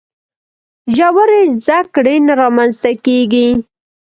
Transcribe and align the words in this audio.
ژورې 0.95 1.41
زده 1.59 1.79
کړې 1.93 2.15
نه 2.27 2.33
رامنځته 2.41 2.91
کیږي. 3.05 3.47